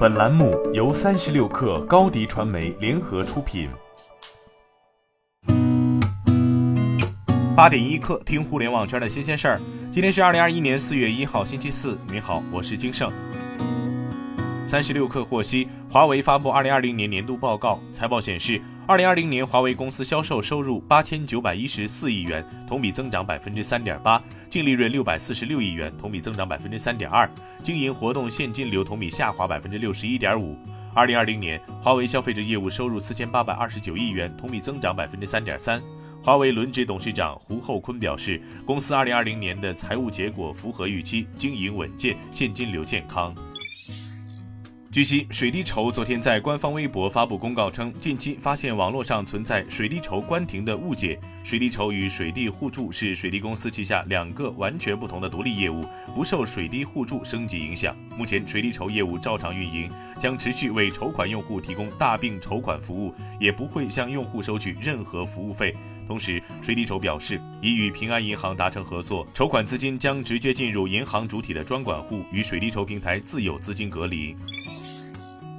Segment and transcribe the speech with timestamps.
[0.00, 3.68] 本栏目由三十六氪高低传媒联合出品。
[7.54, 9.60] 八点一刻，听互联网圈的新鲜事儿。
[9.90, 11.98] 今天是二零二一年四月一号，星期四。
[12.10, 13.12] 你好，我是金盛。
[14.64, 18.58] 三十六氪获悉，华为发布二零二零年年度报告，财报显示。
[18.90, 24.20] 二零二零年，华为公司销售收入八千九百一十四亿元，同比增长百分之三点八；
[24.50, 27.28] 净利润六百四十六亿元，同比增长百分之三点二；
[27.62, 30.58] 经营活动现金流同比下滑百分之六十一点五。
[30.92, 35.80] 二零二零年，华为消费者业务收入四千八百二十九亿元，同比增长百分之三点三。
[36.20, 43.32] 华为轮值董事长胡厚昆表示，公司二零二零年的财务结果符合预期，经营稳健，现金流健康。
[44.92, 51.16] 据悉，水滴筹昨天在官方微博发布公告称，近期发现网络上存在水滴筹关停的误解。
[51.44, 57.96] 水滴筹与水滴互助是水滴公司旗下两个完全不同的独立业务，不受水滴互助升级影响。
[58.18, 65.72] 目前，水滴筹业务照常运营，将持续为筹款用户提供大病筹款服务，也不会向用户收取任何服务费。
[66.10, 74.34] 同时，水滴筹表示已与平安银行达成合作，筹款资金将直接进入银行主体的专管户，与水滴筹平台自有资金隔离。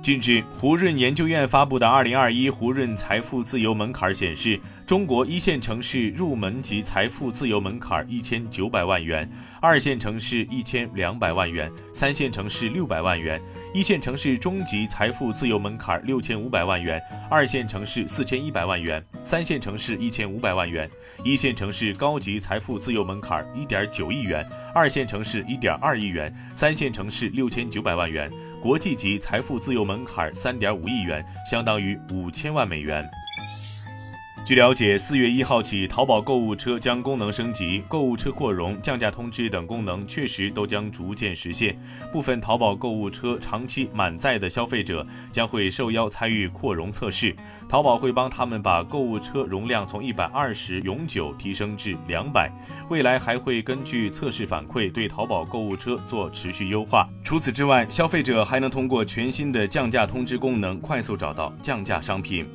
[0.03, 4.59] 近日，胡润研究院发布的《二零二一胡润财富自由门槛》显示，
[4.91, 9.25] 中国一线城市入门级财富自由门槛一千九百万元，
[9.61, 13.39] 二线城市一千两百万元，三线城市六百万元；
[13.73, 20.85] 一线城市中级财富自由门槛六千五百万元，二线城市四千一百万元，三线城市一千五百万元；
[21.23, 24.45] 一线城市高级财富自由门槛一点九亿元，
[24.75, 28.29] 二线城市一点二亿元，三线城市六千九百万元。
[28.61, 33.09] 国际级财富自由门槛三点五亿元，相当于五千万美元。
[34.43, 41.79] 据了解，四月一号起，淘宝购物车将功能升级，购物车扩容、降价通知等功能确实都将逐渐实现。
[42.11, 47.33] 部分淘宝购物车长期满载的消费者将会受邀参与扩容测试，
[47.69, 52.51] 淘宝会帮他们把购物车容量从一百二十永久提升至两百。
[52.89, 57.07] 未来还会根据测试反馈对淘宝购物车做持续优化。
[57.23, 62.45] 除此之外，消费者还能通过全新的降价通知功能，快速找到降价商品。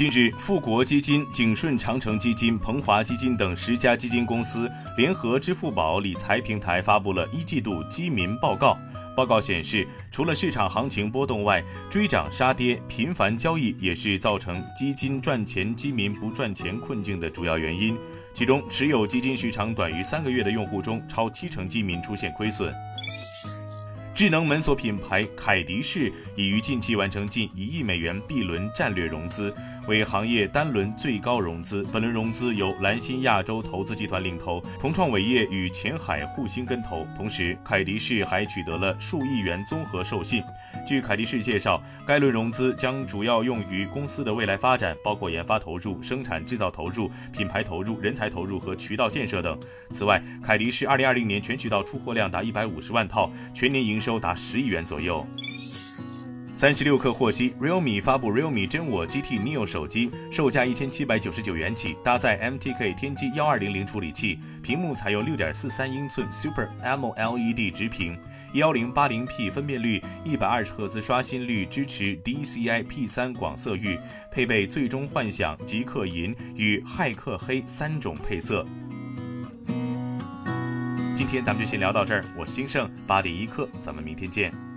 [0.00, 4.66] 近日，富国基金、景顺长城基金、鹏华基金等十家基金公司
[4.96, 8.78] 联合支付宝理财平台发布了一季度基民报告。
[9.14, 17.94] 报告显示，除了市场行情波动外，追涨杀跌、频繁交易也是造成基金赚钱、基民不赚钱困境的主要原因。
[18.32, 22.72] 其中，持有基金时长短于三个月的用户中，超七成基民出现亏损。
[24.20, 29.50] 智能门锁品牌凯迪仕已于近期完成近一亿美元 B 轮战略融资，
[29.88, 31.82] 为行业单轮最高融资。
[31.90, 37.06] 本轮融资由蓝新亚洲投资集团领投，同创伟业与前海互兴跟投。
[37.16, 40.42] 同时，凯迪仕还取得了数亿元综合授信。
[40.86, 49.58] 据凯迪仕介绍，该轮融资将主要用于公司的未来发展，包括研发投入、生产制造投入、品牌投入、人才投入和渠道建设等。
[49.90, 54.18] 此外，凯迪仕2020年全渠道出货量达150万套，全年营收收。
[54.18, 55.24] 达十亿元左右。
[56.52, 68.18] 三十六氪获悉，realme 发布 realme 真我 GT Neo 手机，售价一千七百九十九元起，搭载 MTK 天玑幺二零零处理器，屏幕采用六点四三英寸 Super AMOLED 直屏，
[68.54, 73.96] 幺零八零 P 分辨率，一百二十赫兹刷新率，支持 DCI P 三广色域，
[74.32, 78.66] 配备最终幻想、极客银与骇客黑三种配色。
[81.20, 84.69] 今天咱们就先聊到这儿，我是兴盛八点一刻，咱们明天见。